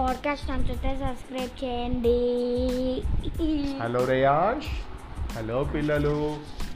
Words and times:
Podcast 0.00 0.46
నచ్చితే 0.50 0.90
subscribe 1.00 1.54
చేయండి 1.62 2.18
hello 3.80 4.00
Reyansh 4.04 4.70
hello 5.36 5.58
పిల్లలు 5.74 6.14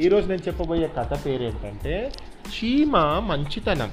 ఈరోజు 0.00 0.26
నేను 0.26 0.42
చెప్పబోయే 0.48 0.88
కథ 0.98 1.12
పేరేంటంటే 1.26 1.94
చీమ 2.50 2.94
మంచితనం 3.26 3.90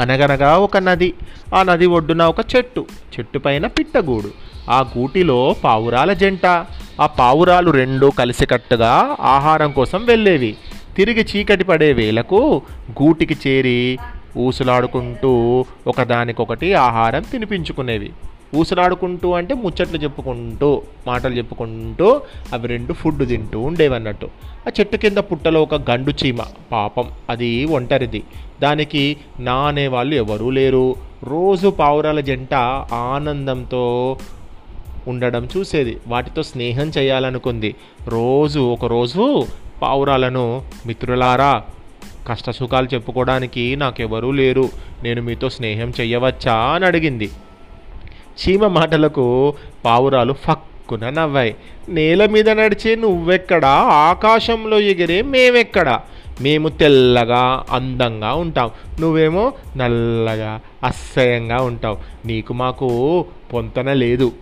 అనగనగా 0.00 0.50
ఒక 0.58 0.76
నది 0.82 1.10
ఆ 1.54 1.60
నది 1.62 1.86
ఒడ్డున 1.86 2.22
ఒక 2.22 2.40
చెట్టు 2.54 2.82
చెట్టు 3.14 3.38
పైన 3.38 3.66
పిట్టగూడు 3.66 4.30
ఆ 4.70 4.78
గూటిలో 4.96 5.38
పావురాల 5.64 6.12
జంట 6.12 6.46
ఆ 7.00 7.08
పావురాలు 7.18 7.72
రెండు 7.72 8.10
కలిసికట్టుగా 8.18 8.92
ఆహారం 9.28 9.72
కోసం 9.72 10.02
వెళ్ళేవి 10.04 10.52
తిరిగి 10.96 11.24
చీకటి 11.24 11.64
పడే 11.64 11.90
వేళకు 11.92 12.40
గూటికి 12.92 13.36
చేరి 13.46 13.80
ఊసులాడుకుంటూ 14.38 15.32
ఒకదానికొకటి 15.86 16.68
ఆహారం 16.82 17.24
తినిపించుకునేవి 17.32 18.10
ఊసలాడుకుంటూ 18.54 19.32
అంటే 19.32 19.54
ముచ్చట్లు 19.54 19.98
చెప్పుకుంటూ 19.98 20.82
మాటలు 21.06 21.34
చెప్పుకుంటూ 21.34 22.20
అవి 22.52 22.68
రెండు 22.68 22.92
ఫుడ్ 22.92 23.28
తింటూ 23.28 23.60
ఉండేవన్నట్టు 23.60 24.26
ఆ 24.68 24.70
చెట్టు 24.80 24.96
కింద 24.96 25.18
పుట్టలో 25.18 25.62
ఒక 25.62 25.90
గండు 25.90 26.12
చీమ 26.26 26.38
పాపం 26.72 27.10
అది 27.30 27.64
ఒంటరిది. 27.64 28.22
దానికి 28.62 29.16
నా 29.40 29.54
అనేవాళ్ళు 29.54 30.14
ఎవరూ 30.14 30.50
లేరు. 30.50 30.94
రోజు 31.24 31.68
పావురాల 31.68 32.20
జంట 32.20 32.54
ఆనందంతో 32.92 34.16
ఉండడం 35.08 35.48
చూసేది. 35.56 35.96
వాటితో 36.08 36.42
స్నేహం 36.42 36.92
చేయాలనుకుంది. 36.98 37.74
రోజు 38.08 38.60
ఒకరోజు 38.60 39.46
పావురాలను 39.82 40.62
మిత్రులారా 40.86 41.62
కష్టసుఖాలు 42.28 42.88
చెప్పుకోవడానికి 42.94 43.76
నాకెవరూ 43.76 44.30
లేరు. 44.30 44.68
నేను 45.02 45.22
మీతో 45.22 45.50
స్నేహం 45.50 45.92
చెయ్యవచ్చా 46.00 46.54
అని 46.54 46.86
అడిగింది. 46.86 47.30
చీమ 48.36 48.66
మాటలకు 48.66 49.54
పావురాలు 49.84 50.32
ఫక్కున 50.32 51.10
నవ్వాయి. 51.10 51.56
నేల 51.88 52.26
మీద 52.26 52.50
నడిచే 52.50 52.94
నువ్వెక్కడా? 52.94 53.68
ఆకాశంలో 53.82 54.80
ఎగిరే 54.80 55.22
మేమెక్కడా? 55.22 56.00
మేము 56.40 56.68
తెల్లగా 56.68 57.64
అందంగా 57.70 58.34
ఉంటాం. 58.34 58.70
నువ్వేమో 59.00 59.52
నల్లగా 59.76 60.60
అసహ్యంగా 60.84 61.56
ఉంటావు. 61.56 61.96
నీకు 62.26 62.52
మాకు 62.52 63.24
పొంతన 63.52 63.92
లేదు. 63.92 64.32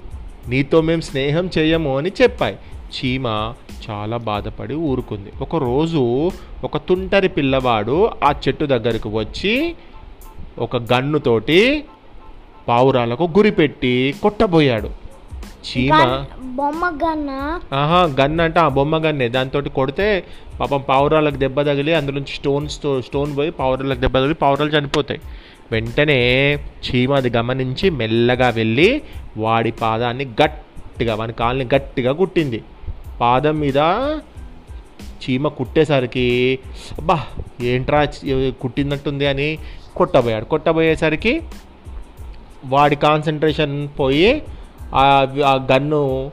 నీతో 0.48 0.80
మేము 0.80 1.00
స్నేహం 1.00 1.50
చేయము 1.58 1.98
అని 1.98 2.12
చెప్పాయి. 2.22 2.56
చీమ 2.84 3.54
చాలా 3.90 4.16
బాధపడి 4.16 4.74
ఊరుకుంది. 4.74 5.32
ఒకరోజు 5.40 6.30
ఒక 6.64 6.76
తుంటరి 6.76 7.28
పిల్లవాడు 7.28 8.10
ఆ 8.24 8.34
చెట్టు 8.48 8.64
దగ్గరకు 8.64 9.08
వచ్చి 9.08 9.74
ఒక 10.58 10.76
గన్నుతోటి 10.76 11.84
పావురాలకు 12.68 13.24
గురిపెట్టి 13.36 14.14
కొట్టబోయాడు. 14.22 14.90
చీమ. 15.68 16.24
బొమ్మ 16.38 16.88
గన్న. 17.04 17.30
ఆహా 17.74 18.02
గన్ 18.20 18.40
అంటే 18.40 18.60
ఆ 18.60 18.68
బొమ్మ 18.68 18.96
గన్నే. 18.98 19.28
దాంతో 19.28 19.60
కొడితే 19.60 20.24
పాపం 20.60 20.80
పావురాలకు 20.88 21.36
దెబ్బ 21.36 21.62
తగిలి 21.62 21.94
అందులోంచి 21.94 22.34
స్టోన్ 22.34 22.68
స్టో 22.68 23.00
స్టోన్ 23.02 23.36
పోయి 23.36 23.50
పావురాలకు 23.50 23.98
దెబ్బ 23.98 24.18
తగిలి 24.18 24.34
పావురాలు 24.34 24.70
చనిపోతాయి. 24.70 25.20
వెంటనే 25.72 26.18
చీమ 26.86 27.14
అది 27.14 27.30
గమనించి 27.30 27.90
మెల్లగా 27.90 28.48
వెళ్ళి 28.48 29.02
వాడి 29.36 29.70
పాదాన్ని 29.70 30.24
గట్టిగా 30.42 31.14
వాని 31.14 31.32
కాల్ని 31.32 31.68
గట్టిగా 31.74 32.12
కుట్టింది. 32.12 32.62
పాదం 33.20 33.58
మీద 33.58 33.76
చీమ 35.22 35.48
కుట్టేసరికి 35.48 36.58
అబ్బా 36.98 37.20
ఏంట్రా 37.60 38.06
కుట్టినట్టుంది 38.60 39.26
అని 39.26 39.58
కొట్టబోయాడు. 39.96 40.44
కొట్టబోయేసరికి 40.44 41.40
వాడి 42.64 42.96
కాన్సన్ట్రేషన్ 42.96 43.88
పోయి 44.00 44.42
ఆ 44.94 45.26
గన్ను 45.72 46.30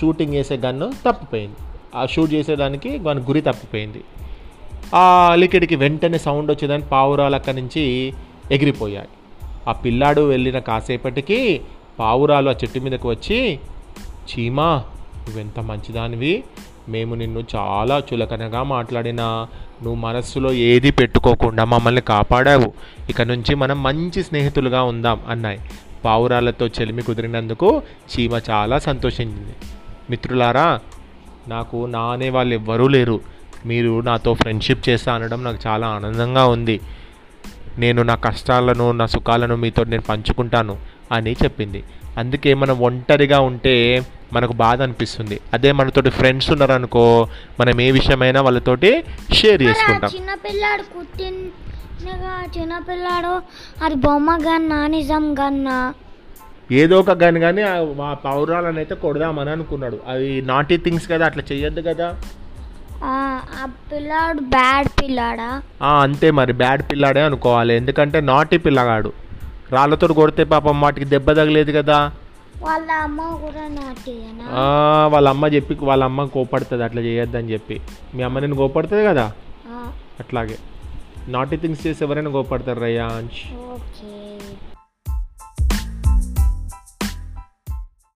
షూటింగ్ 0.00 0.34
చేసే 0.34 0.56
గన్ను 0.56 0.92
తప్పిపోయింది. 1.06 1.56
ఆ 1.94 2.06
షూట్ 2.06 2.34
చేసేదానికి 2.34 2.98
వాని 2.98 3.20
గురి 3.20 3.40
తప్పిపోయింది. 3.40 4.04
ఆ 4.94 5.28
అలికిడికి 5.32 5.76
వెంటనే 5.76 6.18
సౌండ్ 6.18 6.50
వచ్చేదాన్ని 6.50 6.88
పావురాలు 6.88 7.34
అక్కడి 7.34 7.60
నుంచి 7.60 8.14
ఎగిరిపోయాయి. 8.50 9.08
ఆ 9.68 9.72
పిల్లాడు 9.72 10.20
వెళ్ళిన 10.20 10.58
కాసేపటికి 10.58 11.60
పావురాలు 11.98 12.50
ఆ 12.50 12.52
చెట్టు 12.52 12.78
మీదకి 12.78 13.06
వచ్చి 13.06 13.58
చీమా 14.30 14.84
నువ్వెంత 15.28 15.60
మంచిదానివి? 15.60 16.44
మేము 16.88 17.14
నిన్ను 17.14 17.44
చాలా 17.56 18.02
చులకనగా 18.12 18.62
మాట్లాడినా 18.62 19.48
నువ్వు 19.82 19.94
మనస్సులో 19.94 20.52
ఏది 20.52 20.90
పెట్టుకోకుండా 20.90 21.64
మమ్మల్ని 21.64 22.00
కాపాడావు. 22.00 22.72
ఇక 23.10 23.22
నుంచి 23.22 23.54
మనం 23.54 23.82
మంచి 23.82 24.22
స్నేహితులుగా 24.22 24.82
ఉందాం 24.82 25.20
అన్నాయి. 25.28 25.60
పావురాలతో 26.04 26.66
చెలిమి 26.66 27.02
కుదిరినందుకు 27.02 27.82
చీమ 28.12 28.40
చాలా 28.50 28.78
సంతోషించింది. 28.78 29.54
మిత్రులారా 30.10 30.80
నాకు 31.48 31.86
నా 31.86 32.00
అనే 32.00 32.30
వాళ్ళు 32.30 32.54
ఎవ్వరూ 32.54 32.88
లేరు. 32.88 33.20
మీరు 33.66 34.00
నాతో 34.00 34.34
ఫ్రెండ్షిప్ 34.34 34.88
చేస్తా 34.88 35.14
అనడం 35.14 35.44
నాకు 35.44 35.58
చాలా 35.66 35.86
ఆనందంగా 35.86 36.44
ఉంది. 36.46 36.80
నేను 37.78 38.02
నా 38.02 38.14
కష్టాలను 38.14 38.92
నా 38.92 39.06
సుఖాలను 39.06 39.56
మీతో 39.56 39.84
నేను 39.84 40.02
పంచుకుంటాను 40.02 40.78
అని 41.12 41.32
చెప్పింది. 41.32 41.82
అందుకే 42.18 42.54
మనం 42.54 42.78
ఒంటరిగా 42.78 43.40
ఉంటే 43.40 44.02
మనకు 44.32 44.52
బాధ 44.52 44.82
అనిపిస్తుంది. 44.82 45.36
అదే 45.54 45.70
మనతోటి 45.72 46.10
ఫ్రెండ్స్ 46.10 46.50
ఉన్నారనుకో 46.50 47.04
మనం 47.60 47.80
ఏ 47.80 47.90
విషయమైనా 47.90 48.40
వాళ్ళతోటి 48.42 48.90
షేర్ 49.32 49.62
చేసుకుంటాం. 49.62 50.10
చిన్న 50.14 50.34
పిల్లాడు 50.44 50.84
కుట్టినగా 50.94 52.34
చిన్న 52.58 52.78
పిల్లాడు 52.78 53.34
అది 53.84 53.94
బొమ్మ 53.94 54.36
గన్న 54.48 54.86
నిజం 54.86 55.24
గన్నా 55.40 55.78
ఏదో 56.72 56.96
ఒక 57.00 57.10
గని 57.22 57.40
కానీ 57.40 57.62
ఆ 57.62 58.12
పౌరాలను 58.24 58.78
అయితే 58.82 58.94
కొడదామని 58.94 59.50
అనుకున్నాడు. 59.50 59.98
అవి 60.08 60.30
నాటీ 60.46 60.76
థింగ్స్ 60.76 61.08
కదా 61.10 61.24
అట్లా 61.26 61.42
చెయ్యొద్దు 61.52 61.82
కదా. 61.88 62.08
పిల్లాడు 63.92 64.40
బ్యాడ్ 64.40 64.88
పిల్లాడా? 65.00 65.50
అంతే 66.02 66.30
మరి 66.30 66.52
బ్యాడ్ 66.52 66.82
పిల్లాడే 66.90 67.22
అనుకోవాలి. 67.22 67.72
ఎందుకంటే 67.74 68.18
నాటి 68.20 68.58
పిల్లగాడు. 68.58 69.12
రాళ్ళతో 69.72 70.06
కొడితే 70.06 70.44
పాపం 70.44 70.80
వాటికి 70.80 71.06
దెబ్బ 71.12 71.28
తగలేదు 71.32 71.72
కదా. 71.78 71.98
వాళ్ళ 72.64 72.90
అమ్మ 73.02 73.20
కూడా 73.36 73.62
వాళ్ళ 75.06 75.28
అమ్మ 75.28 75.46
చెప్పి 75.46 75.74
వాళ్ళ 75.82 76.04
అమ్మ 76.04 76.24
కోపడుతుంది 76.34 76.84
అట్లా 76.84 77.00
చేయొద్దని 77.02 77.52
చెప్పి. 77.52 77.76
మీ 78.14 78.22
అమ్మ 78.22 78.38
నేను 78.38 78.56
కోపడుతుంది 78.56 79.04
కదా? 79.04 79.26
అట్లాగే. 80.20 80.56
నాటి 81.28 81.56
థింగ్స్ 81.56 81.86
చేసి 81.86 82.04
ఎవరైనా 82.04 82.30
కోపడతారు 82.30 82.80
రయ్యాంష్ 82.80 83.40
ఓకే. 83.72 84.12